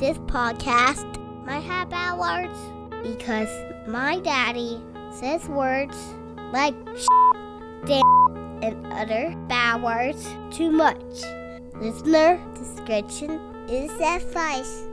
[0.00, 1.04] this podcast
[1.44, 2.58] might have bad words
[3.02, 3.50] because
[3.86, 4.80] my daddy
[5.12, 5.94] says words
[6.54, 6.74] like
[7.84, 11.04] damn, and other bad words too much.
[11.74, 13.32] Listener discretion
[13.68, 14.89] is advice.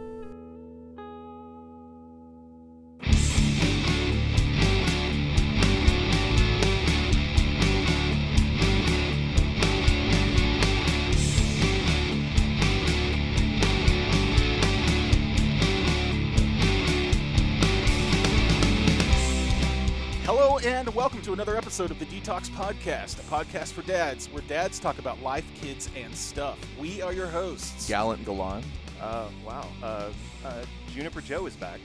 [21.37, 25.45] Another episode of the DTALKS Podcast, a podcast for dads where dads talk about life,
[25.53, 26.57] kids, and stuff.
[26.79, 27.87] We are your hosts.
[27.87, 28.63] Gallant Galan.
[28.99, 29.67] Uh, wow.
[29.83, 30.09] Uh,
[30.43, 31.79] uh, Juniper Joe is back.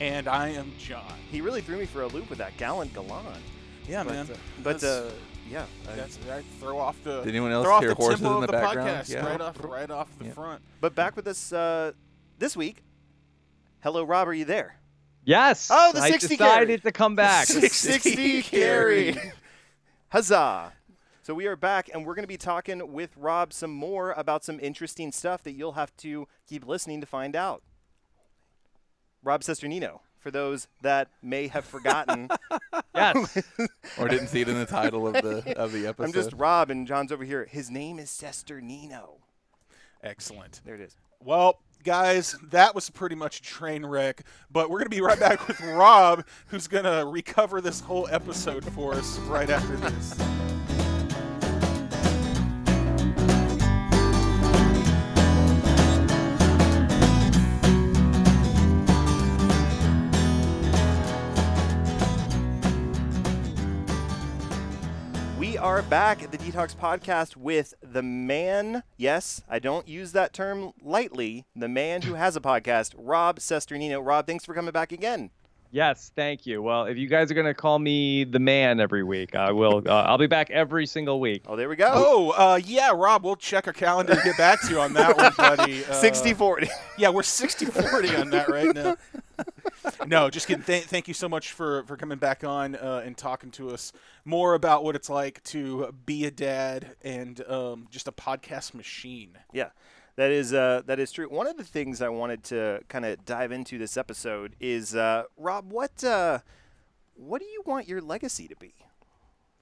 [0.00, 1.14] And I am John.
[1.32, 3.24] He really threw me for a loop with that gallant Galan.
[3.88, 4.26] Yeah, but, man.
[4.30, 5.08] uh, but uh,
[5.50, 5.64] yeah.
[5.90, 6.44] I- That's right.
[6.60, 8.86] Throw off the Did anyone else throw off hear the horses in the the background?
[9.06, 9.26] podcast Yeah.
[9.26, 10.32] right off right off the Yeah.
[10.32, 10.60] front.
[10.82, 11.92] but back with us uh,
[12.38, 12.82] this week.
[13.82, 14.28] Hello, Rob.
[14.28, 14.76] Are you there?
[15.24, 15.68] Yes.
[15.72, 16.78] Oh, the I 60 decided carry.
[16.80, 17.46] to come back.
[17.48, 19.16] 60 carry.
[20.08, 20.72] Huzzah.
[21.22, 24.44] So we are back, and we're going to be talking with Rob some more about
[24.44, 27.62] some interesting stuff that you'll have to keep listening to find out.
[29.22, 32.28] Rob Cesternino, for those that may have forgotten,
[32.94, 33.42] yes.
[33.98, 36.04] Or didn't see it in the title of the of the episode.
[36.04, 37.46] I'm just Rob, and John's over here.
[37.50, 39.20] His name is Cesternino.
[40.02, 40.60] Excellent.
[40.66, 40.94] There it is.
[41.20, 45.20] Well, guys, that was pretty much a train wreck, but we're going to be right
[45.20, 50.83] back with Rob, who's going to recover this whole episode for us right after this.
[65.74, 68.84] Are back at the DTALKS Podcast with the man.
[68.96, 71.46] Yes, I don't use that term lightly.
[71.56, 74.00] The man who has a podcast, Rob Cesternino.
[74.00, 75.30] Rob, thanks for coming back again.
[75.74, 76.12] Yes.
[76.14, 76.62] Thank you.
[76.62, 79.82] Well, if you guys are gonna call me the man every week, I will.
[79.84, 81.42] Uh, I'll be back every single week.
[81.48, 81.90] Oh, there we go.
[81.92, 85.16] Oh, uh, yeah, Rob, we'll check our calendar to get back to you on that
[85.16, 85.84] one, buddy.
[85.90, 86.68] Uh, 60 40.
[86.96, 88.96] Yeah, we're 60 40 on that right now.
[90.06, 90.62] No, just kidding.
[90.62, 93.92] Th- thank you so much for, for coming back on uh, and talking to us
[94.24, 99.36] more about what it's like to be a dad and um, just a podcast machine.
[99.52, 99.70] Yeah,
[100.16, 101.28] that is uh, that is true.
[101.28, 105.24] One of the things I wanted to kind of dive into this episode is uh,
[105.36, 105.72] Rob.
[105.72, 106.40] What uh,
[107.16, 108.74] what do you want your legacy to be?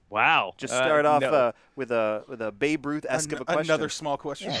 [0.09, 0.53] Wow.
[0.57, 3.41] Just Uh, start off no- uh, with a with a Babe Ruth esque An- of
[3.41, 3.61] a question.
[3.65, 4.53] another small question.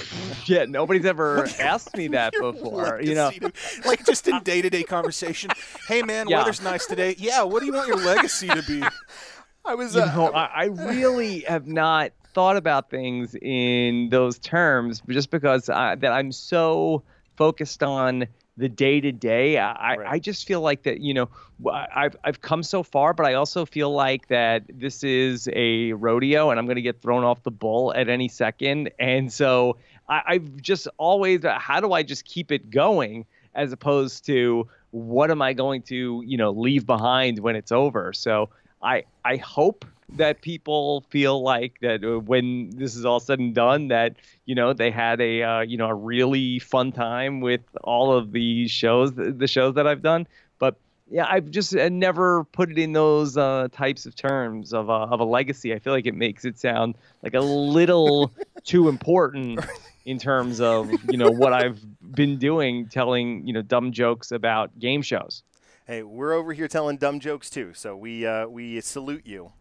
[0.47, 0.65] yeah.
[0.67, 2.99] Nobody's ever asked me that before.
[3.03, 3.29] You know.
[3.29, 3.51] to-
[3.85, 5.51] like just in day to day conversation.
[5.87, 6.39] Hey, man, Yeah.
[6.39, 7.15] weather's nice today.
[7.19, 8.83] Yeah, what do you want your legacy to be?
[9.65, 14.39] I was You uh, know, I, I really have not thought about things in those
[14.39, 17.03] terms, just because I, that I'm so
[17.37, 18.27] focused on
[18.57, 19.57] the day to day.
[19.57, 20.99] I I just feel like that.
[20.99, 21.29] You know,
[21.71, 26.49] I've I've come so far, but I also feel like that this is a rodeo,
[26.49, 28.91] and I'm going to get thrown off the bull at any second.
[28.99, 29.77] And so
[30.07, 34.67] I, I've just always, uh, how do I just keep it going, as opposed to
[34.91, 38.13] what am I going to you know leave behind when it's over?
[38.13, 38.49] So.
[38.85, 39.85] I I hope
[40.17, 44.15] that people feel like that uh, when this is all said and done that
[44.45, 48.31] you know they had a uh, you know a really fun time with all of
[48.31, 50.27] the shows the shows that I've done.
[50.59, 50.75] But
[51.09, 54.93] yeah I've just uh, never put it in those uh, types of terms of a,
[55.13, 55.73] of a legacy.
[55.73, 59.59] I feel like it makes it sound like a little too important
[60.05, 64.77] in terms of you know what I've been doing telling you know dumb jokes about
[64.79, 65.43] game shows.
[65.85, 69.51] Hey, we're over here telling dumb jokes too, so we uh, we salute you.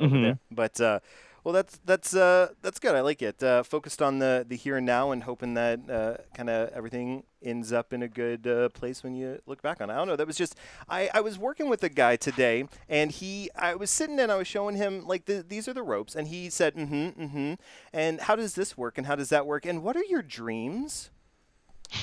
[0.00, 0.22] Mhm.
[0.22, 0.38] there.
[0.50, 1.00] But uh,
[1.44, 2.94] well, that's that's uh, that's good.
[2.94, 3.42] I like it.
[3.42, 7.24] Uh, focused on the the here and now, and hoping that uh, kind of everything
[7.42, 9.94] ends up in a good uh, place when you look back on it.
[9.94, 10.16] I don't know.
[10.16, 10.56] That was just
[10.88, 14.36] I, I was working with a guy today, and he I was sitting and I
[14.36, 17.54] was showing him like the, these are the ropes, and he said mm-hmm mm-hmm,
[17.92, 21.10] and how does this work and how does that work and what are your dreams?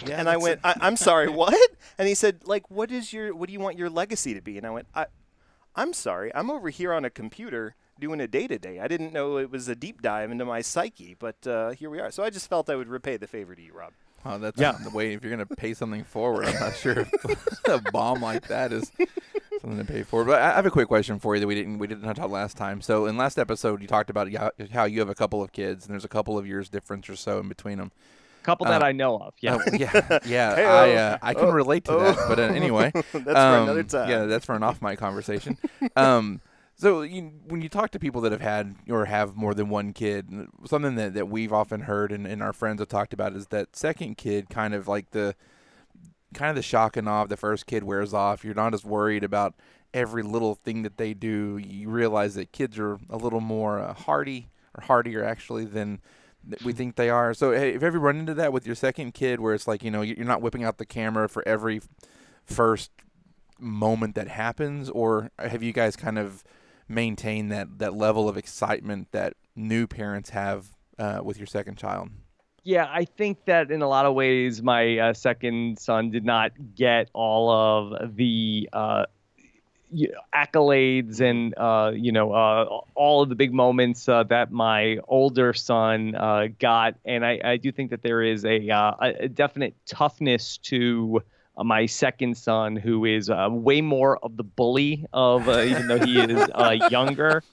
[0.06, 1.56] Yeah, and I went, I'm sorry, what?
[1.98, 4.58] And he said, like, what is your, what do you want your legacy to be?
[4.58, 5.06] And I went, I,
[5.76, 8.80] I'm sorry, I'm over here on a computer doing a day to day.
[8.80, 12.00] I didn't know it was a deep dive into my psyche, but uh, here we
[12.00, 12.12] are.
[12.12, 13.94] So I just felt I would repay the favor to you, Rob.
[14.26, 14.72] Oh, that's Yeah.
[14.84, 15.14] the way.
[15.14, 17.08] If you're gonna pay something forward, I'm not sure
[17.68, 18.92] a bomb like that is
[19.62, 20.24] something to pay for.
[20.26, 22.18] But I I have a quick question for you that we didn't we didn't talk
[22.18, 22.82] about last time.
[22.82, 25.86] So in last episode, you talked about how- how you have a couple of kids,
[25.86, 27.92] and there's a couple of years difference or so in between them.
[28.42, 30.56] couple that Uh, I know of yeah Oh, yeah, yeah.
[30.56, 30.70] Hey-o.
[30.76, 32.00] I uh, I can Oh, relate to oh.
[32.00, 32.18] that.
[32.28, 34.10] But uh, anyway, That's for um, another time.
[34.10, 35.58] Yeah, that's for an off mic conversation.
[35.96, 36.42] um,
[36.78, 39.94] so you, when you talk to people that have had or have more than one
[39.94, 40.30] kid,
[40.66, 43.76] something that, that we've often heard and, and our friends have talked about is that
[43.76, 45.36] second kid kind of like the
[46.34, 48.44] kind of the shock and awe of the first kid wears off.
[48.44, 49.54] You're not as worried about
[49.94, 51.58] every little thing that they do.
[51.58, 56.02] You realize that kids are a little more uh, hardy or hardier actually than
[56.64, 57.34] we think they are.
[57.34, 59.82] So hey, have you ever run into that with your second kid, where it's like
[59.82, 61.82] you know you- you're not whipping out the camera for every
[62.44, 62.92] first
[63.58, 66.44] moment that happens, or have you guys kind of
[66.88, 70.68] maintained that that level of excitement that new parents have
[71.00, 72.10] uh, with your second child?
[72.64, 76.52] Yeah, I think that in a lot of ways, my uh, second son did not
[76.74, 79.06] get all of the uh,
[80.34, 85.54] accolades and uh, you know uh, all of the big moments uh, that my older
[85.54, 86.14] son
[86.60, 88.68] got, and I, I do think that there is a
[89.00, 91.22] a definite toughness to.
[91.58, 95.88] Uh, my second son, who is uh, way more of the bully of, uh, even
[95.88, 97.44] though he is uh, younger,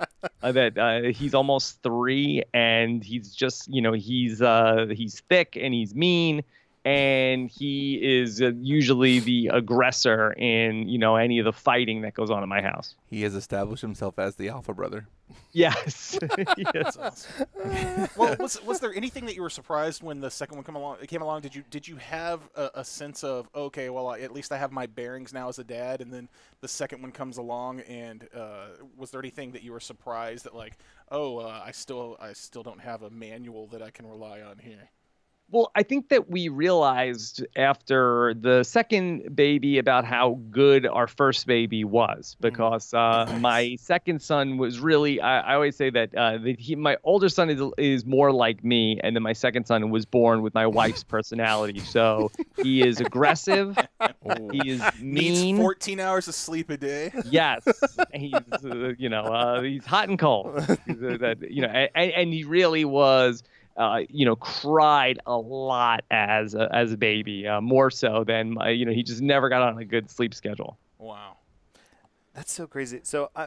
[0.42, 5.56] uh, that uh, he's almost three and he's just you know he's uh, he's thick
[5.60, 6.42] and he's mean
[6.84, 12.14] and he is uh, usually the aggressor in you know any of the fighting that
[12.14, 12.94] goes on in my house.
[13.08, 15.06] He has established himself as the alpha brother.
[15.52, 16.18] Yes.
[16.74, 16.96] yes.
[16.96, 17.46] Awesome.
[18.16, 20.98] well, was was there anything that you were surprised when the second one come along?
[21.06, 21.42] Came along?
[21.42, 24.58] Did you did you have a, a sense of okay, well, I, at least I
[24.58, 26.28] have my bearings now as a dad, and then
[26.60, 30.54] the second one comes along, and uh, was there anything that you were surprised that
[30.54, 30.78] like,
[31.10, 34.58] oh, uh, I still I still don't have a manual that I can rely on
[34.58, 34.90] here?
[35.52, 41.46] Well, I think that we realized after the second baby about how good our first
[41.46, 45.20] baby was because uh, my second son was really.
[45.20, 48.64] I, I always say that, uh, that he, my older son is is more like
[48.64, 51.80] me, and then my second son was born with my wife's personality.
[51.80, 52.32] So
[52.62, 53.76] he is aggressive.
[54.52, 55.34] He is mean.
[55.34, 57.12] Needs 14 hours of sleep a day.
[57.26, 57.62] Yes,
[58.14, 58.32] he's
[58.64, 60.58] uh, you know uh, he's hot and cold.
[60.86, 63.42] He's, uh, that you know, and, and he really was.
[63.76, 68.54] Uh, you know, cried a lot as a, as a baby, uh, more so than
[68.54, 70.78] my, you know, he just never got on a good sleep schedule.
[70.98, 71.38] Wow.
[72.34, 73.00] That's so crazy.
[73.02, 73.46] So I,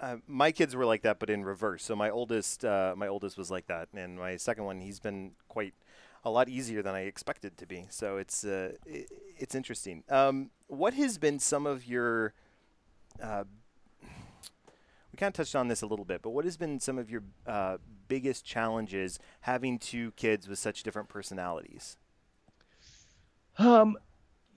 [0.00, 1.84] uh, my kids were like that, but in reverse.
[1.84, 5.32] So my oldest, uh, my oldest was like that, and my second one, he's been
[5.48, 5.74] quite
[6.24, 7.86] a lot easier than I expected to be.
[7.90, 9.04] So it's uh, i
[9.38, 10.02] it's interesting.
[10.08, 12.34] Um, what has been some of your
[13.22, 13.67] uh, we
[15.18, 17.22] kind of touched on this a little bit, but what has been some of your
[17.46, 17.76] uh,
[18.06, 21.96] biggest challenges having two kids with such different personalities?
[23.58, 23.98] Um,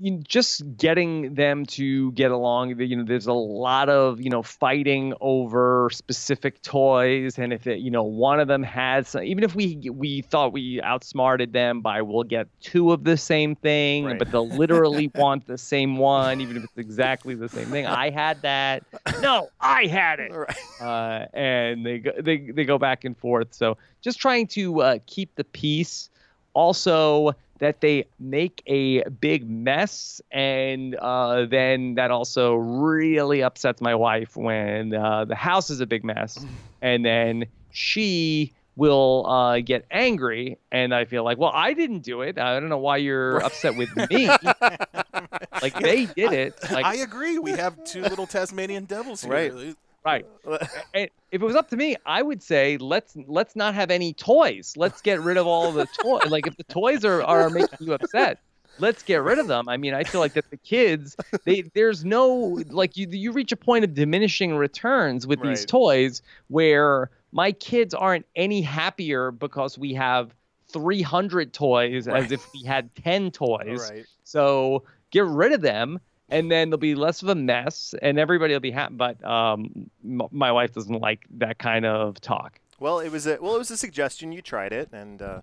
[0.04, 2.80] you know, just getting them to get along.
[2.80, 7.80] You know, there's a lot of you know fighting over specific toys, and if it,
[7.80, 12.02] you know one of them has, even if we we thought we outsmarted them by
[12.02, 14.18] we'll get two of the same thing, Right.
[14.18, 17.86] but they'll literally want the same one, even if it's exactly the same thing.
[17.86, 18.84] I had that.
[19.22, 20.32] No, I had it.
[20.34, 20.58] Right.
[20.82, 23.50] uh, and they go, they they go back and forth.
[23.54, 26.10] So just trying to uh, keep the peace.
[26.54, 27.32] Also,
[27.62, 34.36] that they make a big mess, and uh, then that also really upsets my wife
[34.36, 36.44] when uh, the house is a big mess,
[36.82, 42.22] and then she will uh, get angry, and I feel like, well, I didn't do
[42.24, 42.40] it.
[42.40, 44.26] I don't know why you're upset with me.
[45.62, 46.56] like they did it.
[46.72, 47.38] Like I agree.
[47.38, 49.32] We have two little Tasmanian devils here.
[49.32, 49.76] Right.
[50.04, 50.26] Right.
[50.94, 54.74] if it was up to me, I would say let's let's not have any toys.
[54.76, 56.24] Let's get rid of all the toys.
[56.30, 58.40] like if the toys are, are making you upset,
[58.80, 59.70] let's get rid of them.
[59.70, 61.16] I mean, I feel like that the kids,
[61.46, 66.22] they there's no like you you reach a point of diminishing returns with these toys
[66.48, 70.34] where my kids aren't any happier because we have
[70.74, 72.24] 300 toys Right.
[72.24, 73.90] as if we had 10 toys.
[73.92, 74.06] Right.
[74.24, 76.00] So get rid of them,
[76.32, 78.96] and then there'll be less of a mess, and everybody will be happy.
[78.96, 82.60] But um, m- my wife doesn't like that kind of talk.
[82.80, 84.32] Well, it was a well, it was a suggestion.
[84.32, 85.42] You tried it, and uh,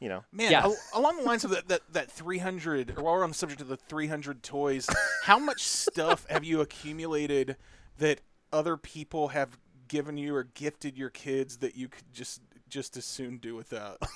[0.00, 0.62] you know, Man, Yeah.
[0.62, 3.60] al- along the lines of that, that, that 300, or while we're on the subject
[3.60, 4.88] of the 300 toys,
[5.24, 7.56] how much stuff have you accumulated
[7.98, 8.20] that
[8.52, 13.04] other people have given you or gifted your kids that you could just just as
[13.04, 13.98] soon do without?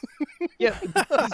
[0.59, 0.79] Yeah,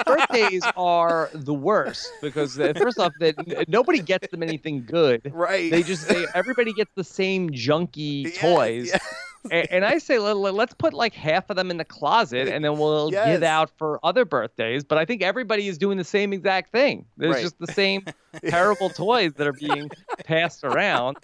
[0.06, 5.30] birthdays are the worst because uh, first off, that nobody gets them anything good.
[5.34, 5.70] right?
[5.70, 8.86] They just they everybody gets the same junky Yes, toys.
[8.88, 9.14] yes.
[9.50, 12.48] And, and I say let, let- let's put like half of them in the closet,
[12.48, 13.26] and then we'll Yes.
[13.26, 14.84] give out for other birthdays.
[14.84, 17.06] But I think everybody is doing the same exact thing.
[17.16, 17.42] There's Right.
[17.42, 18.04] just the same
[18.48, 19.90] terrible toys that are being
[20.24, 21.16] passed around.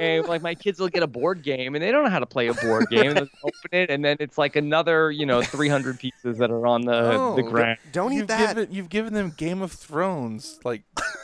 [0.00, 2.26] And like my kids will get a board game, and they don't know how to
[2.26, 3.10] play a board game.
[3.12, 6.66] And they'll open it, and then it's like another, you know, 300 pieces that are
[6.66, 6.92] on the
[7.36, 7.78] the Oh, ground.
[7.92, 8.56] Don't eat you've that.
[8.56, 10.82] Given, you've given them Game of Thrones, like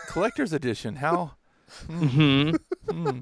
[0.08, 0.96] collector's edition.
[0.96, 1.32] How?
[1.88, 2.52] hmm
[2.88, 3.20] Hmm.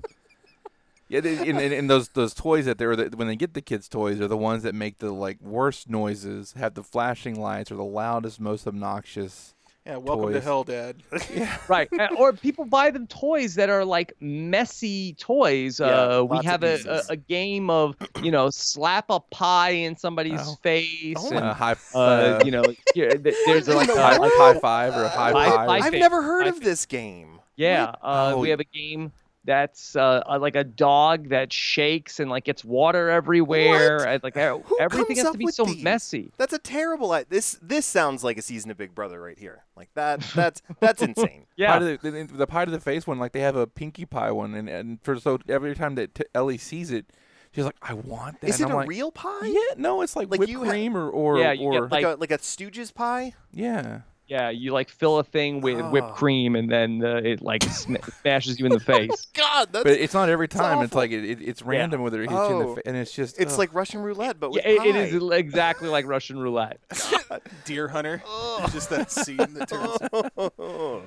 [1.12, 3.60] Yeah, they, and, and, and those those toys that they're the, when they get the
[3.60, 7.70] kids' toys are the ones that make the like worst noises, have the flashing lights,
[7.70, 9.54] or the loudest, most obnoxious.
[9.84, 11.02] Yeah, welcome to hell, Dad.
[11.68, 16.38] right uh, or people buy them toys that are like messy toys Yeah, uh we
[16.44, 20.54] have a, a, a game of you know slap a pie in somebody's Oh.
[20.62, 22.62] face Oh and, Uh, high, uh, uh, you know
[22.94, 24.32] here, th- there's like know a, high, what?
[24.36, 25.66] high five or a high High five.
[25.66, 25.82] five.
[25.82, 27.40] I've never heard I of this game.
[27.56, 28.38] yeah uh, Oh.
[28.38, 29.10] we have a game
[29.44, 34.08] that's uh, uh, like a dog that shakes and like gets water everywhere What?
[34.08, 35.82] and like Who everything comes has up to be with so these?
[35.82, 37.10] messy That's a terrible.
[37.12, 39.64] I- this this sounds like a season of Big Brother right here.
[39.76, 40.20] Like that.
[40.34, 41.46] That's that's insane.
[41.56, 43.66] yeah Pie to the, the, the pie to the face one, like they have a
[43.66, 47.06] Pinkie Pie one, and, and for so every time that t- Ellie sees it,
[47.52, 49.46] she's like, "I want that." Is and it I'm a like, real pie?
[49.46, 51.82] Yeah, no, it's like, Like whipped you ha- cream or or, Yeah, you or get,
[51.82, 53.34] Like, like- a like a Stooges pie.
[53.52, 54.00] yeah.
[54.32, 55.90] Yeah you like fill a thing with Oh.
[55.90, 59.84] whipped cream and then uh, it like sm- smashes you in the face God, that's
[59.84, 60.82] But it's not every time.
[60.84, 62.74] It's like it, it, it's random whether it hits you in the Oh.
[62.76, 63.58] face, and it's just it's ugh.
[63.62, 66.78] like Russian roulette, but yeah with it, it is exactly like russian roulette
[67.64, 68.22] Deer Hunter.
[68.26, 68.70] Ugh.
[68.72, 69.98] Just that scene that turns.
[70.58, 71.02] Oh,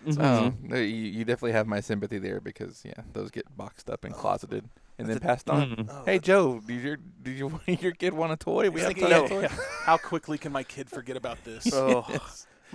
[0.72, 4.66] you, you definitely have my sympathy there because yeah, those get boxed up and closeted
[4.98, 5.70] and then passed on.
[5.76, 5.88] Mhm.
[5.90, 8.70] Oh, Hey Joe, did your did your your kid want a toy?
[8.70, 9.52] We have like, tons "Yeah, of toys.
[9.86, 11.66] How quickly can my kid forget about this?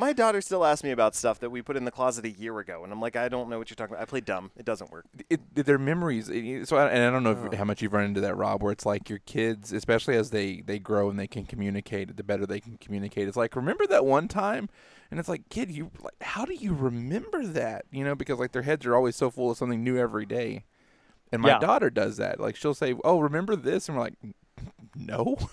[0.00, 2.58] My daughter still asks me about stuff that we put in the closet a year
[2.58, 4.02] ago, and I'm like, I don't know what you're talking about.
[4.02, 4.50] I play dumb.
[4.56, 5.04] It doesn't work.
[5.28, 6.30] it, their memories.
[6.30, 7.56] it- it- so, I, and I don't know if, Oh.
[7.56, 10.62] how much you've run into that, Rob, where it's like your kids, especially as they
[10.62, 12.16] they grow and they can communicate.
[12.16, 14.70] The better they can communicate, it's like remember that one time,
[15.10, 17.84] and it's like, kid, you like, how do you remember that?
[17.92, 20.64] You know, because like their heads are always so full of something new every day.
[21.32, 21.58] And my Yeah.
[21.60, 22.40] daughter does that.
[22.40, 24.14] Like she'll say, "Oh, remember this?" And we're like,
[24.96, 25.36] "No."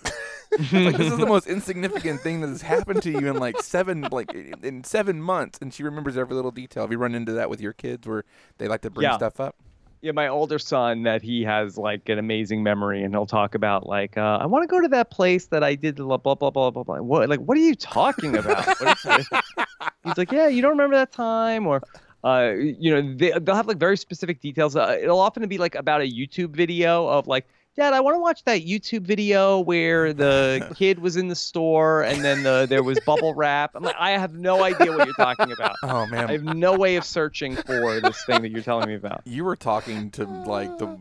[0.72, 4.08] Like this is the most insignificant thing that has happened to you in like seven
[4.12, 6.84] like in- seven months, and she remembers every little detail.
[6.84, 8.24] Have you run into that with your kids where
[8.58, 9.18] they like to bring Yeah.
[9.18, 9.56] stuff up?
[10.02, 13.88] yeah my older son that he has like an amazing memory and he'll talk about
[13.88, 16.52] like uh, i want to go to that place that i did blah blah blah
[16.52, 19.44] blah blah blah what like what are you talking about What is it?
[20.04, 21.82] he's like yeah you don't remember that time or
[22.24, 25.74] uh, you know they, they'll have like very specific details uh, it'll often be like
[25.74, 27.48] about a youtube video of like
[27.78, 32.02] dad i want to watch that youtube video where the kid was in the store
[32.04, 35.14] and then the, there was bubble wrap i'm like i have no idea what you're
[35.16, 38.64] talking about Oh man, i have no way of searching for this thing that you're
[38.64, 40.98] telling me about you were talking to like the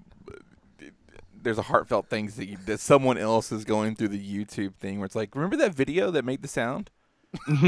[1.42, 4.98] there's a heartfelt things that you, that someone else is going through the YouTube thing
[4.98, 6.90] where it's like, remember that video that made the sound?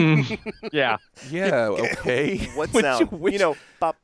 [0.73, 0.97] yeah
[1.31, 2.39] Yeah, okay.
[2.57, 3.13] What Which- sound?
[3.13, 3.95] which- you know, ba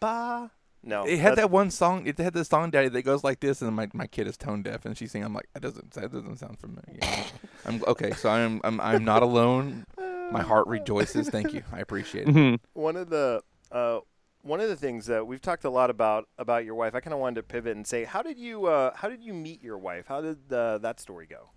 [0.00, 0.50] ba.
[0.82, 2.06] No, it had that one song.
[2.06, 4.62] It had the song "Daddy" that goes like this, and my, my kid is tone
[4.62, 5.26] deaf, and she's singing.
[5.26, 7.00] I'm like, that doesn't that doesn't sound familiar.
[7.66, 9.84] I'm okay, so I'm I'm I'm not alone.
[10.30, 11.28] My heart rejoices.
[11.28, 12.34] Thank you, I appreciate it.
[12.34, 12.60] Mhm.
[12.74, 13.42] one of the
[13.72, 14.00] uh,
[14.42, 16.94] one of the things that we've talked a lot about about your wife.
[16.94, 19.34] I kind of wanted to pivot and say, how did you uh, how did you
[19.34, 20.06] meet your wife?
[20.06, 21.50] How did uh, that story go?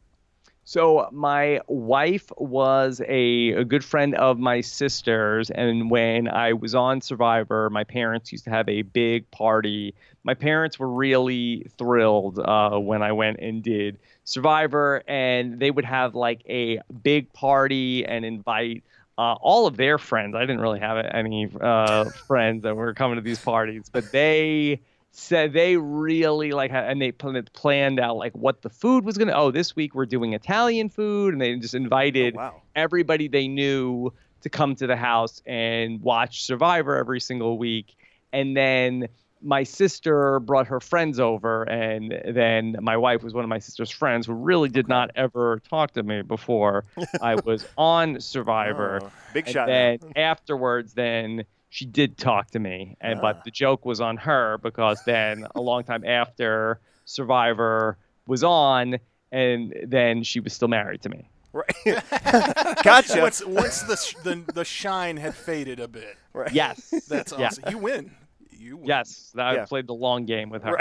[0.71, 6.73] So my wife was a, a good friend of my sister's, and when I was
[6.73, 9.93] on Survivor, my parents used to have a big party.
[10.23, 15.83] My parents were really thrilled uh, when I went and did Survivor, and they would
[15.83, 18.81] have like a big party and invite
[19.17, 20.35] uh, all of their friends.
[20.35, 24.79] I didn't really have any uh, friends that were coming to these parties, but they
[25.13, 29.33] said they really like and they planned out like what the food was gonna.
[29.33, 32.61] Oh, this week we're doing Italian food, and they just invited Oh, wow.
[32.75, 37.95] everybody they knew to come to the house and watch Survivor every single week.
[38.33, 39.07] And then
[39.43, 43.89] my sister brought her friends over, and then my wife was one of my sister's
[43.91, 46.85] friends who really did not ever talk to me before
[47.21, 48.99] I was on Survivor.
[49.03, 49.67] Oh, big and shot.
[49.67, 53.21] then afterwards, then she did talk to me, and Ah.
[53.21, 57.97] but the joke was on her because then a long time after Survivor
[58.27, 58.97] was on,
[59.31, 61.29] and then she was still married to me.
[61.53, 61.73] Right.
[62.83, 63.19] gotcha.
[63.21, 66.15] Once, once the, sh- the the shine had faded a bit.
[66.33, 66.51] right.
[66.53, 66.93] Yes.
[67.09, 67.49] That's Yeah.
[67.69, 68.11] You win.
[68.49, 68.85] You win.
[68.87, 69.65] Yes, I Yeah.
[69.65, 70.77] played the long game with her.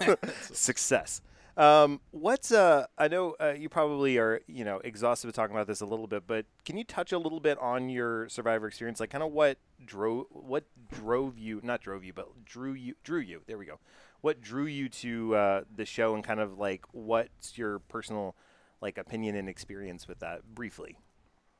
[0.00, 0.18] Right.
[0.52, 1.20] Success.
[1.56, 2.86] Um, what's uh?
[2.96, 6.06] I know uh, you probably are you know exhausted with talking about this a little
[6.06, 9.00] bit, but can you touch a little bit on your Survivor experience?
[9.00, 13.20] Like, kind of what drove what drove you, not drove you, but drew you, drew
[13.20, 13.42] you.
[13.46, 13.78] There we go.
[14.22, 18.34] What drew you to uh, the show, and kind of like what's your personal
[18.80, 20.96] like opinion and experience with that, briefly.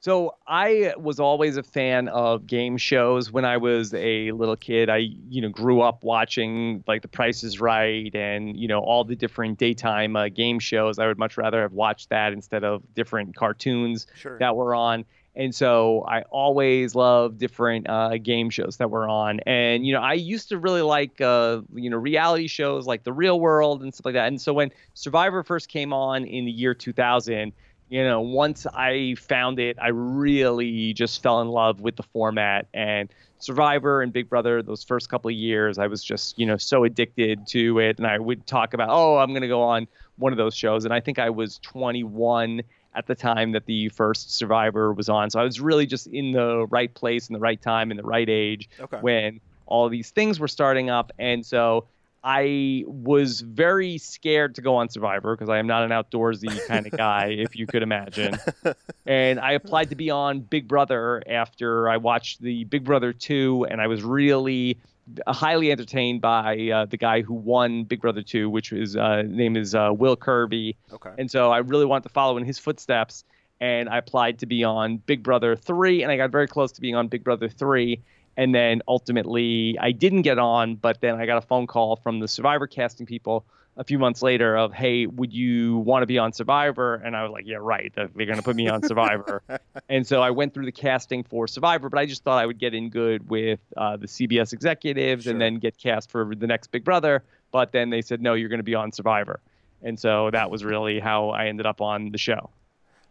[0.03, 4.91] So I was always a fan of game shows when I was a little kid.
[4.91, 4.97] I,
[5.29, 9.15] you know, grew up watching like The Price is Right and, you know, all the
[9.15, 10.99] different daytime uh, game shows.
[10.99, 14.39] I would much rather have watched that instead of different cartoons Sure.
[14.41, 15.05] that were on.
[15.37, 19.39] And so I always loved different uh, game shows that were on.
[19.47, 23.13] And, you know, I used to really like, uh, you know, reality shows like The
[23.13, 24.27] Real World and stuff like that.
[24.27, 27.53] And so when Survivor first came on in the year 2000,
[27.93, 32.67] you know, once I found it, I really just fell in love with the format
[32.73, 34.63] and Survivor and Big Brother.
[34.63, 38.07] Those first couple of years, I was just, you know, so addicted to it, and
[38.07, 40.95] I would talk about, oh, I'm going to go on one of those shows, and
[40.95, 42.63] I think I was 21
[42.95, 46.33] at the time that the first Survivor was on, so I was really just in
[46.33, 49.01] the right place, in the right time, in the right age Okay.
[49.03, 51.85] when all these things were starting up, and so
[52.25, 56.87] I was very scared to go on Survivor because I am not an outdoorsy kind
[56.87, 58.39] of guy, if you could imagine.
[59.05, 63.67] And I applied to be on Big Brother after I watched the Big Brother 2,
[63.69, 64.79] and I was really
[65.27, 69.57] highly entertained by uh, the guy who won Big Brother 2, which was uh, name
[69.57, 70.77] is uh, Will Kirby.
[70.93, 71.11] Okay.
[71.19, 73.25] And so I really wanted to follow in his footsteps.
[73.61, 76.81] And I applied to be on Big Brother 3, and I got very close to
[76.81, 78.01] being on Big Brother 3.
[78.37, 82.21] And then ultimately, I didn't get on, but then I got a phone call from
[82.21, 83.45] the Survivor casting people
[83.77, 86.95] a few months later of, hey, would you want to be on Survivor?
[86.97, 87.93] And I was like, yeah, right.
[87.95, 89.43] They're going to put me on Survivor.
[89.89, 92.59] and so I went through the casting for Survivor, but I just thought I would
[92.59, 95.33] get in good with uh, the CBS executives Sure.
[95.33, 97.23] and then get cast for the next Big Brother.
[97.51, 99.41] But then they said, no, you're going to be on Survivor.
[99.83, 102.51] And so that was really how I ended up on the show.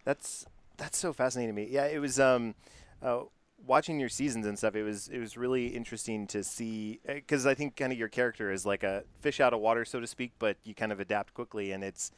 [0.06, 0.46] That's
[0.78, 1.68] that's so fascinating to me.
[1.70, 2.56] Yeah, it was um,
[3.04, 3.22] uh,
[3.66, 4.76] watching your seasons and stuff.
[4.76, 8.52] It was it was really interesting to see because I think kind of your character
[8.52, 11.34] is like a fish out of water, so to speak, but you kind of adapt
[11.34, 12.12] quickly, and it's.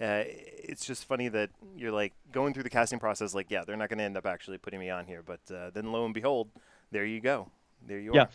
[0.00, 3.34] Uh, it's just funny that you're like going through the casting process.
[3.34, 5.68] Like, yeah, they're not going to end up actually putting me on here, but uh,
[5.74, 6.48] then lo and behold,
[6.90, 7.50] there you go,
[7.86, 8.22] there you Yeah.
[8.22, 8.28] are.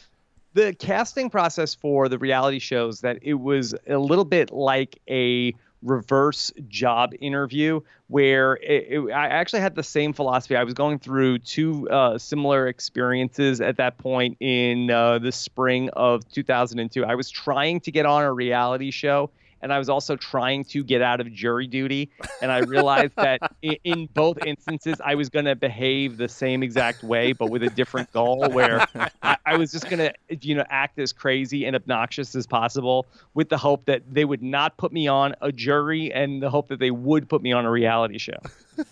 [0.53, 5.55] the casting process for the reality shows that it was a little bit like a
[5.85, 10.55] reverse job interview where it, it- I actually had the same philosophy.
[10.55, 15.89] I was going through two uh, similar experiences at that point in uh, the spring
[15.93, 17.05] of 2002.
[17.05, 19.29] I was trying to get on a reality show.
[19.65, 22.11] And I was also trying to get out of jury duty.
[22.39, 26.61] And I realized that in, in both instances, I was going to behave the same
[26.61, 28.85] exact way, but with a different goal where
[29.23, 33.49] I, I was just gonna, you know, act as crazy and obnoxious as possible, with
[33.49, 36.77] the hope that they would not put me on a jury, and the hope that
[36.77, 38.37] they would put me on a reality show.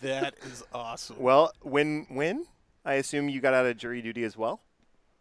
[0.01, 1.17] That is awesome.
[1.19, 2.45] Well, win win.
[2.83, 4.59] I assume you got out of jury duty as well.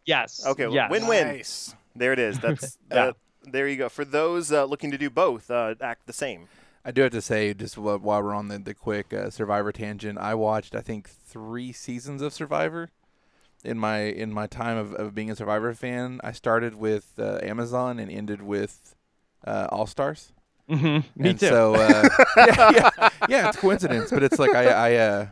[0.05, 0.43] Yes.
[0.47, 0.89] Okay, well, Yes.
[0.89, 1.27] win-win.
[1.27, 1.75] Nice.
[1.95, 2.39] There it is.
[2.39, 3.05] That's Yeah.
[3.05, 3.89] uh, there you go.
[3.89, 6.47] For those uh, looking to do both, uh, act the same.
[6.85, 10.17] I do have to say, just while we're on the, the quick uh, Survivor tangent,
[10.17, 12.89] I watched I think three seasons of Survivor
[13.63, 16.19] in my in my time of, of being a Survivor fan.
[16.23, 18.95] I started with uh, Amazon and ended with
[19.45, 20.33] uh, All Stars.
[20.69, 21.03] Mhm.
[21.15, 21.47] Me and too.
[21.47, 25.27] So uh, yeah, yeah, yeah, it's coincidence, but it's like I, I uh,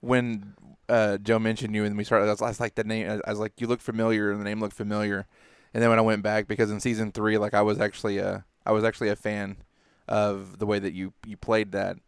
[0.00, 0.54] when
[0.88, 3.20] uh, Joe mentioned you and we started, I was, I was like the name.
[3.26, 5.26] I was like, you look familiar, and the name looked familiar.
[5.76, 8.46] And then when I went back, because in season three, like I was actually a,
[8.64, 9.58] I was actually a fan
[10.08, 11.98] of the way that you you played that.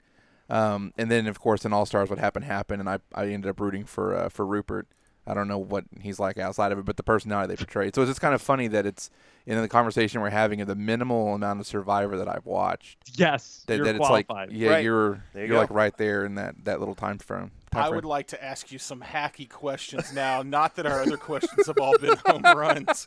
[0.49, 3.51] Um, and then of course in All Stars, what happened happened, and I I ended
[3.51, 4.87] up rooting for uh, for Rupert.
[5.27, 7.95] I don't know what he's like outside of it, but the personality they portrayed.
[7.95, 9.11] So it's just kind of funny that it's
[9.45, 12.97] in the conversation we're having of the minimal amount of Survivor that I've watched.
[13.19, 14.85] yes, That, you're that it's like yeah, Right.
[14.85, 15.59] you're you you're go.
[15.59, 17.51] like right there in that, that little time frame.
[17.71, 17.95] Time I frame.
[17.97, 20.43] would like to ask you some hacky questions now.
[20.43, 23.05] Not that our other questions have all been home runs.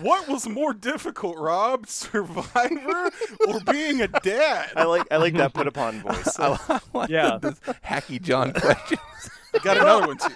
[0.00, 1.86] What was more difficult, Rob?
[1.88, 3.10] Survivor
[3.46, 4.70] or being a dad?
[4.76, 6.36] I like I like that put upon voice.
[6.38, 7.38] I like Yeah.
[7.40, 8.98] this hacky John question.
[9.62, 10.28] Got another one too.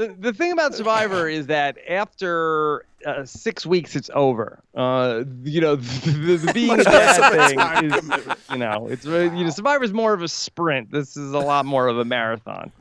[0.00, 4.58] The, the thing about Survivor is that after uh, six weeks, it's over.
[4.74, 8.58] Uh, you know, the, the being a Much less of a dad thing is, you
[8.58, 10.90] know, it's really- you know, Survivor's more of a sprint.
[10.90, 12.72] This is a lot more of a marathon.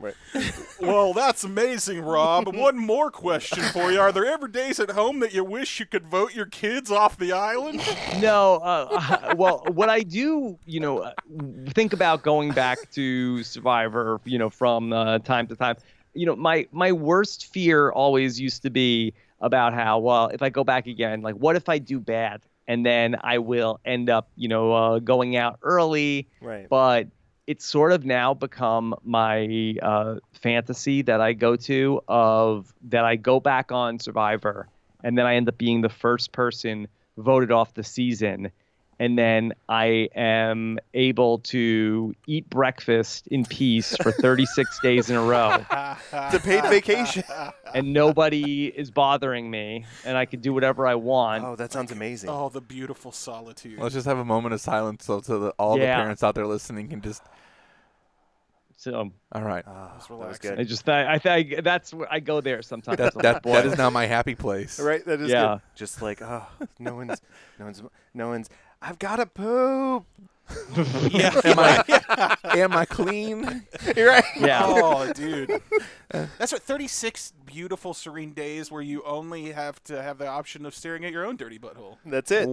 [0.80, 2.54] Well, that's amazing, Rob.
[2.56, 5.86] One more question for you: Are there ever days at home that you wish you
[5.86, 7.82] could vote your kids off the island?
[8.22, 11.14] No, uh, well, what I do, you know, uh,
[11.70, 15.76] think about going back to Survivor, you know, from uh, time to time.
[16.14, 20.50] You know, my my worst fear always used to be about how well if I
[20.50, 24.30] go back again, like what if I do bad and then I will end up,
[24.36, 26.28] you know, uh, going out early.
[26.40, 26.70] right.
[26.70, 27.08] But
[27.48, 33.16] it's sort of now become my uh, fantasy that I go to of that I
[33.16, 34.70] go back on Survivor
[35.04, 38.52] and then I end up being the first person voted off the season.
[39.02, 45.24] And then I am able to eat breakfast in peace for 36 days in a
[45.24, 47.24] row, It's a paid vacation.
[47.74, 51.46] and nobody is bothering me, and I can do whatever I want.
[51.46, 52.30] Oh, that sounds amazing.
[52.30, 53.80] Oh, the beautiful solitude.
[53.80, 56.46] Let's just have a moment of silence so, so that all the parents out there
[56.46, 57.24] listening can just.
[58.76, 59.64] So All right.
[59.68, 60.58] Ah, That's that was relaxing.
[60.60, 62.98] I just I, I think that's where I go there sometimes.
[62.98, 63.70] That, I'm that, like, that boy.
[63.72, 64.80] is now my happy place.
[64.80, 65.56] Right, that is Yeah.
[65.56, 65.62] good.
[65.76, 66.48] Just like, oh,
[66.80, 67.22] no one's,
[67.60, 67.84] no one's,
[68.14, 68.50] no one's.
[68.82, 70.06] I've got to poop.
[71.12, 71.40] Yeah.
[71.44, 73.68] Am I am I clean?
[73.96, 74.24] You're right.
[74.40, 74.62] Yeah.
[74.66, 75.62] Oh, dude.
[76.10, 80.74] That's what 36 beautiful, serene days where you only have to have the option of
[80.74, 81.98] staring at your own dirty butthole.
[82.04, 82.48] That's it.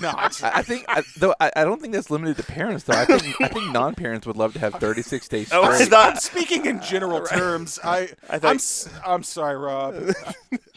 [0.00, 2.84] No, I- I, I think I, though I, I don't think that's limited to parents
[2.84, 2.94] though.
[2.94, 5.90] I think I think non-parents would love to have 36 days Oh, I straight.
[5.90, 7.78] thought- I'm speaking in general terms.
[7.84, 9.94] I, I I thought- am s- I'm sorry, Rob.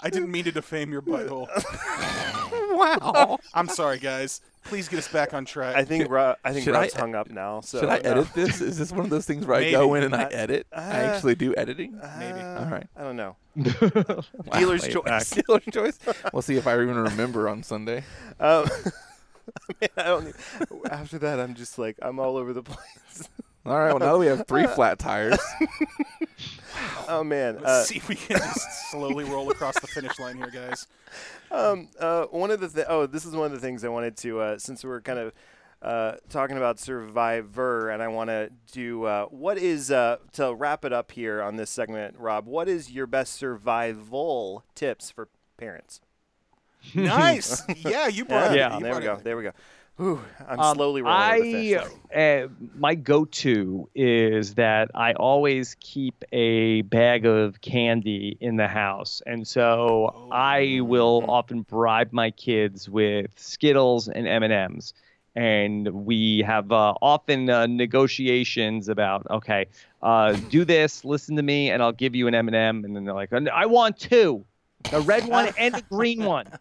[0.01, 1.47] I didn't mean to defame your butthole.
[2.83, 3.37] Wow.
[3.53, 4.41] I'm sorry, guys.
[4.65, 5.75] Please get us back on track.
[5.75, 7.59] I think Rob, I think Should I- hung up now.
[7.61, 8.11] So Should I no.
[8.11, 8.61] edit this?
[8.61, 10.67] Is this one of those things where I go in and I Uh, edit?
[10.71, 11.99] I uh, actually do editing.
[12.17, 12.39] Maybe.
[12.39, 12.87] Uh, All right.
[12.95, 13.35] I don't know.
[13.55, 14.59] Wow.
[14.59, 15.29] Dealer's Wait, choice.
[15.47, 15.99] Dealer's choice.
[16.31, 18.03] We'll see if I even remember on Sunday.
[18.39, 20.25] Um, I, mean, I don't.
[20.25, 20.35] Need,
[20.89, 23.29] after that, I'm just like I'm all over the place.
[23.65, 23.89] All right.
[23.89, 25.37] Well, now that we have three flat tires,
[27.07, 27.55] Oh man.
[27.55, 30.87] Let's Uh, see if we can just slowly roll across the finish line here, guys.
[31.51, 34.17] Um, uh, one of the th- oh, this is one of the things I wanted
[34.17, 35.33] to uh, since we're kind of
[35.81, 40.85] uh, talking about Survivor, and I want to do uh, what is uh, to wrap
[40.85, 42.47] it up here on this segment, Rob.
[42.47, 45.99] What is your best survival tips for parents?
[46.95, 47.61] Nice.
[47.77, 48.57] Yeah, you brought it.
[48.57, 48.69] Yeah.
[48.69, 49.23] There we brought go.
[49.23, 49.51] There we go.
[49.97, 56.81] Whew, I'm Um, slowly rolling I uh, my go-to is that I always keep a
[56.83, 63.31] bag of candy in the house, and so I will often bribe my kids with
[63.35, 64.95] Skittles and M and M's,
[65.35, 69.67] and we have uh, often uh, negotiations about okay,
[70.01, 72.83] uh, do this, listen to me, and I'll give you an M and m.
[72.83, 74.43] And then they're like, I want two,
[74.89, 76.47] the red one and the green one.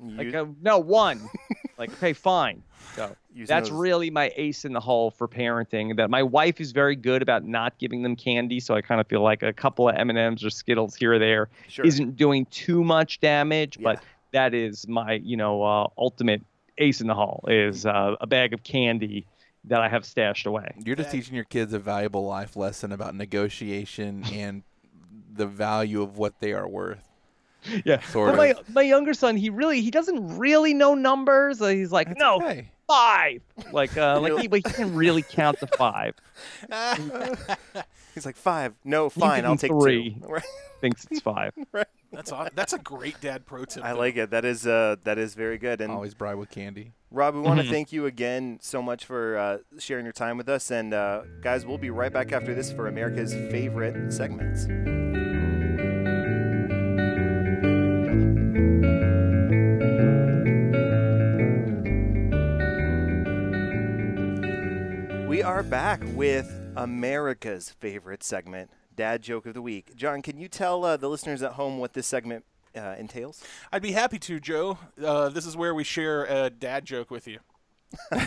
[0.00, 1.28] Like, You- uh, no, one.
[1.78, 2.62] like, okay, fine.
[2.94, 5.96] So Using that's those- really my ace in the hole for parenting.
[5.96, 9.06] That my wife is very good about not giving them candy, so I kind of
[9.06, 11.84] feel like a couple of M and M's or Skittles here or there Sure.
[11.84, 13.76] not doing too much damage.
[13.78, 13.84] Yeah.
[13.94, 16.42] But that is my, you know, uh, ultimate
[16.78, 19.26] ace in the hole is uh, a bag of candy
[19.64, 20.72] that I have stashed away.
[20.84, 24.62] you're just teaching your kids a valuable life lesson about negotiation and
[25.34, 27.07] the value of what they are worth.
[27.84, 28.00] Yeah.
[28.02, 28.74] Sort but my of.
[28.74, 31.58] my younger son, he really he doesn't really know numbers.
[31.58, 32.70] He's like, That's no, okay.
[32.86, 33.42] five.
[33.72, 36.14] Like uh, like he, but he can really count to five.
[38.14, 38.74] He's like five.
[38.84, 39.44] No, fine.
[39.44, 40.14] I'll take three.
[40.20, 40.26] two.
[40.28, 40.42] Right.
[40.80, 41.52] Thinks it's five.
[42.12, 43.84] That's aw- that's a great dad pro tip.
[43.84, 43.98] I though.
[43.98, 44.30] like it.
[44.30, 45.80] That is uh, that is very good.
[45.80, 46.92] And Always bribe with candy.
[47.10, 47.70] Rob, we want to Mhm.
[47.70, 50.70] thank you again so much for uh, sharing your time with us.
[50.70, 54.66] And uh, guys, we'll be right back after this for America's favorite segments.
[65.38, 69.94] We are back with America's favorite segment, Dad Joke of the Week.
[69.94, 72.44] John, can you tell uh, the listeners at home what this segment
[72.76, 73.40] uh, entails?
[73.70, 74.78] I'd be happy to, Joe.
[75.00, 77.38] Uh, this is where we share a dad joke with you.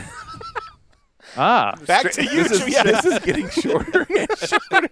[1.36, 1.76] Ah.
[1.86, 2.84] Back to you, This is, Yeah.
[2.84, 4.08] this is getting shorter.
[4.10, 4.90] and shorter.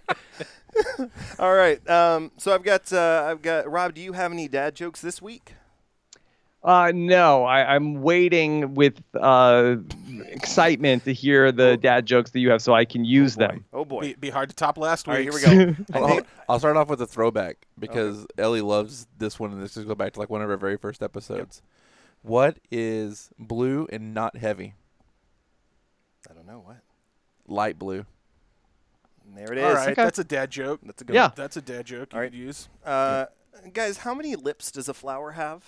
[1.38, 1.88] All right.
[1.88, 3.94] Um, so I've got uh, I've got Rob.
[3.94, 5.54] Do you have any dad jokes this week?
[6.62, 9.76] Uh, no, I, I'm waiting with uh,
[10.26, 13.64] excitement to hear the dad jokes that you have so I can use them.
[13.72, 14.00] Oh boy.
[14.02, 15.38] Be, be hard to top last All right, week.
[15.42, 15.84] here we go.
[15.94, 16.20] I I'll,
[16.50, 19.94] I'll start off with a throwback because Ellie loves this one, and this just go
[19.94, 21.62] back to like one of our very first episodes.
[22.22, 24.74] What is blue and not heavy?
[26.30, 26.76] I don't know what.
[27.46, 28.04] Light blue.
[29.26, 29.64] And there it is.
[29.64, 30.02] All right, Okay.
[30.02, 30.80] that's a dad joke.
[30.82, 31.14] That's a good.
[31.14, 31.30] Yeah.
[31.34, 32.30] That's a dad joke you All right.
[32.30, 32.68] could use.
[32.84, 33.26] Uh,
[33.72, 35.64] guys, how many lips does a flower have?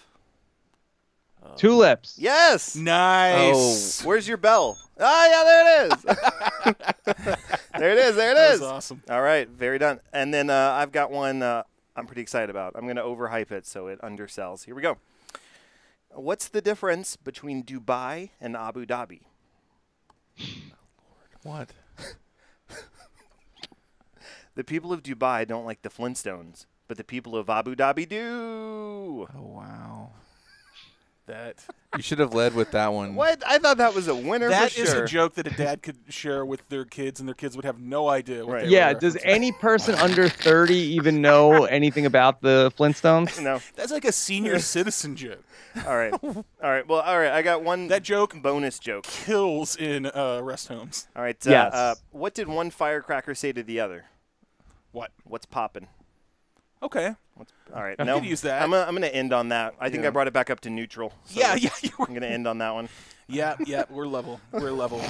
[1.57, 2.17] Tulips.
[2.19, 2.75] Yes.
[2.77, 4.05] Nice.
[4.05, 4.79] Where's your bell?
[4.99, 6.03] Ah, yeah, there it is.
[7.79, 8.17] there it is.
[8.17, 8.61] There it That is.
[8.61, 9.03] was awesome.
[9.11, 10.01] All right, very done.
[10.13, 11.63] And then uh, I've got one uh,
[11.97, 12.73] I'm pretty excited about.
[12.75, 14.65] I'm going to overhype it so it undersells.
[14.65, 14.97] Here we go.
[16.15, 19.23] What's the difference between Dubai and Abu Dhabi?
[21.43, 21.73] What?
[24.55, 29.27] The people of Dubai don't like the Flintstones, but the people of Abu Dhabi do.
[29.35, 30.11] Oh wow.
[31.27, 31.65] That
[31.97, 33.15] You should have led with that one.
[33.15, 33.43] What?
[33.47, 35.05] I thought that was a winner that for is sure.
[35.05, 37.79] a joke that a dad could share with their kids, and their kids would have
[37.79, 38.45] no idea.
[38.45, 38.65] What Right.
[38.65, 43.41] they Yeah, were does any person under 30 even know anything about the Flintstones?
[43.41, 43.61] No.
[43.77, 45.45] That's like a senior citizen joke.
[45.87, 46.13] All right.
[46.13, 46.87] All right.
[46.89, 47.31] Well, all right.
[47.31, 49.05] I got one That joke bonus joke.
[49.05, 51.07] kills in uh, rest homes.
[51.17, 51.37] All right.
[51.47, 51.73] Uh, Yes.
[51.73, 54.07] uh, what did one firecracker say to the other?
[54.91, 55.13] What?
[55.25, 55.87] What's popping?
[56.83, 57.15] Okay.
[57.75, 57.97] All right.
[57.99, 58.63] I no, use that.
[58.63, 59.75] I'm gonna, I'm gonna end on that.
[59.81, 60.09] I think Yeah.
[60.09, 61.13] I brought it back up to neutral.
[61.25, 62.89] so Yeah, yeah, you were I'm gonna end on that one.
[63.29, 64.41] Yeah, yeah, we're level.
[64.53, 65.01] We're level.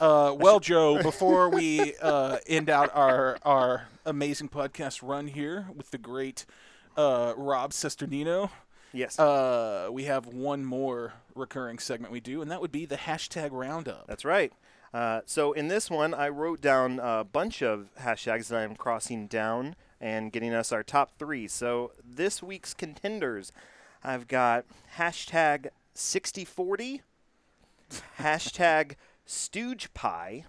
[0.00, 5.90] Uh, well, Joe, before we uh, end out our our amazing podcast run here with
[5.90, 6.44] the great
[6.96, 8.50] uh, Rob Cesternino,
[8.92, 9.18] Yes.
[9.18, 13.48] uh, we have one more recurring segment we do, and that would be the hashtag
[13.52, 14.06] roundup.
[14.06, 14.52] That's right.
[14.92, 19.26] Uh, so in this one, I wrote down a bunch of hashtags that I'm crossing
[19.28, 21.46] down and getting us our top three.
[21.46, 23.52] So this week's contenders,
[24.02, 24.64] I've got
[24.98, 27.02] hashtag 6040,
[28.18, 30.44] hashtag stooge pie,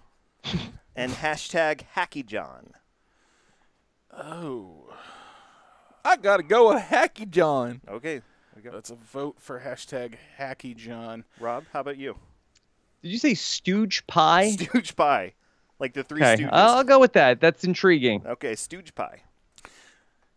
[0.96, 2.72] and hashtag hacky john.
[4.12, 4.92] Oh,
[6.04, 7.80] I gotta go with Hacky John.
[7.88, 8.20] Okay.
[8.54, 8.70] we go.
[8.70, 11.24] that's a vote for hashtag Hacky John.
[11.40, 12.16] Rob, how about you?
[13.02, 14.50] Did you say stooge pie?
[14.50, 15.32] Stooge pie.
[15.80, 16.50] Like the three Okay, stooges.
[16.52, 17.40] I'll go with that.
[17.40, 18.22] That's intriguing.
[18.26, 19.22] okay, stooge pie.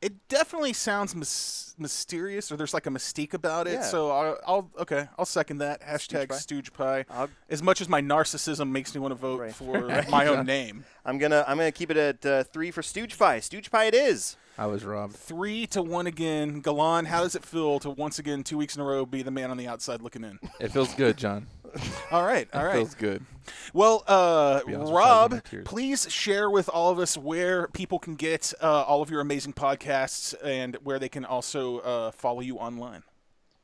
[0.01, 3.73] It definitely sounds mys- mysterious, or there's like a mystique about it.
[3.73, 3.81] Yeah.
[3.81, 6.35] So I'll, I'll okay, I'll second that hashtag pie.
[6.37, 7.05] Stooge Pie.
[7.09, 9.53] I'll- As much as my narcissism makes me want to vote Right.
[9.55, 13.17] for my own name, I'm gonna I'm gonna keep it at uh, three for stooge
[13.17, 13.39] pie.
[13.39, 14.37] Stooge pie it is.
[14.59, 15.15] I was robbed.
[15.15, 16.61] three to one again.
[16.61, 19.29] Galan, how does it feel to once again two weeks in a row be the
[19.31, 20.39] man on the outside looking in?
[20.59, 21.45] It feels good, John.
[22.11, 23.25] All right, all It feels good.
[23.73, 27.67] Well, uh, be honest with you, I Rob, please share with all of us where
[27.69, 32.11] people can get uh, all of your amazing podcasts and where they can also uh,
[32.11, 33.03] follow you online.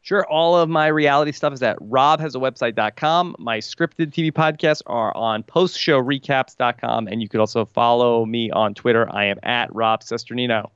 [0.03, 3.37] Sure, all of my reality stuff is at robhasawebsite.com.
[3.39, 9.07] My scripted TV podcasts are on postshowrecaps.com, and you could also follow me on Twitter.
[9.13, 10.69] I am at Rob Cesternino.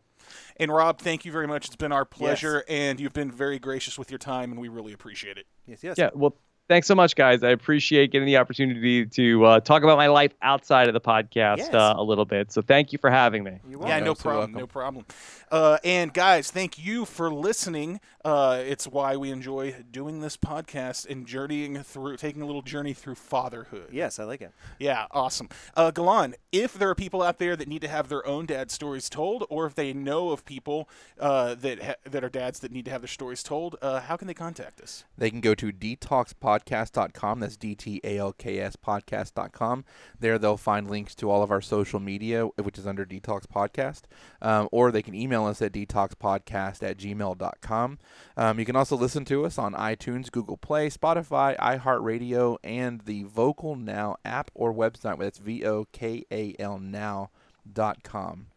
[0.59, 1.67] And Rob, thank you very much.
[1.67, 4.93] It's been our pleasure, and you've been very gracious with your time, and we really
[4.93, 5.45] appreciate it.
[5.65, 5.97] Yes, yes.
[5.97, 6.35] Yeah, well,
[6.67, 7.43] thanks so much, guys.
[7.43, 11.57] I appreciate getting the opportunity to uh, talk about my life outside of the podcast
[11.57, 11.73] Yes.
[11.73, 12.51] uh, a little bit.
[12.51, 13.59] So thank you for having me.
[13.69, 14.53] You're Yeah, no problem.
[14.53, 15.05] No problem.
[15.51, 17.99] Uh, and guys, thank you for listening.
[18.27, 22.91] Uh, it's why we enjoy doing this podcast and journeying through, taking a little journey
[22.93, 23.87] through fatherhood.
[23.89, 24.51] Yes, I like it.
[24.79, 25.47] Yeah, awesome.
[25.77, 28.69] Uh, Galan, if there are people out there that need to have their own dad
[28.69, 32.73] stories told, or if they know of people uh, that ha- that are dads that
[32.73, 35.05] need to have their stories told, uh, how can they contact us?
[35.17, 37.39] They can go to dtalkspodcast.com.
[37.39, 39.85] That's D T A L K S podcast.com.
[40.19, 44.01] There they'll find links to all of our social media, which is under DTALKS Podcast.
[44.41, 47.99] Um, or they can email us at dtalkspodcast at gmail.com.
[48.35, 53.23] Um, you can also listen to us on iTunes, Google Play, Spotify, iHeartRadio, and the
[53.25, 55.19] Vokal Now app or website.
[55.19, 58.47] That's V O K A L now.com.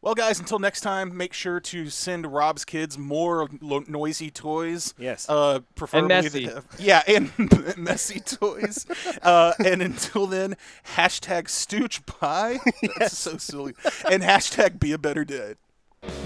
[0.00, 4.94] Well, guys, until next time, make sure to send Rob's kids more lo- noisy toys.
[4.96, 5.26] Yes.
[5.28, 6.46] Uh, preferably messy.
[6.46, 7.32] that- yeah, and
[7.76, 8.86] messy toys.
[9.22, 10.56] Uh, and until then,
[10.94, 12.58] hashtag stooge pie.
[12.98, 13.74] That's so silly.
[14.08, 15.56] And hashtag be a better dad.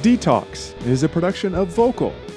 [0.02, 2.12] DTALKS is a production of Vocal.